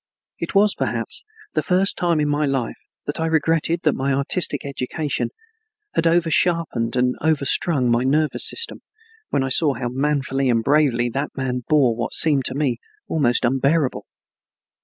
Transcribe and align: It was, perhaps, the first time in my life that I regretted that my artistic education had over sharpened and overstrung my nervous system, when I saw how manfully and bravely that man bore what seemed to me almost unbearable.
It 0.39 0.55
was, 0.55 0.73
perhaps, 0.73 1.23
the 1.53 1.61
first 1.61 1.95
time 1.95 2.19
in 2.19 2.27
my 2.27 2.47
life 2.47 2.79
that 3.05 3.19
I 3.19 3.27
regretted 3.27 3.81
that 3.83 3.93
my 3.93 4.11
artistic 4.11 4.65
education 4.65 5.29
had 5.93 6.07
over 6.07 6.31
sharpened 6.31 6.95
and 6.95 7.15
overstrung 7.21 7.87
my 7.91 8.01
nervous 8.03 8.49
system, 8.49 8.81
when 9.29 9.43
I 9.43 9.49
saw 9.49 9.75
how 9.75 9.89
manfully 9.89 10.49
and 10.49 10.63
bravely 10.63 11.07
that 11.09 11.29
man 11.37 11.61
bore 11.69 11.95
what 11.95 12.13
seemed 12.13 12.45
to 12.45 12.55
me 12.55 12.79
almost 13.07 13.45
unbearable. 13.45 14.07